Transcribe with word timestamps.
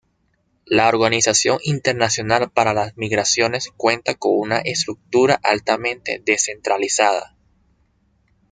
La 0.65 0.87
Organización 0.87 1.59
Internacional 1.63 2.49
para 2.49 2.73
las 2.73 2.97
Migraciones 2.97 3.69
cuenta 3.77 4.15
con 4.15 4.31
una 4.35 4.57
estructura 4.57 5.39
altamente 5.43 6.19
descentralizada. 6.25 7.37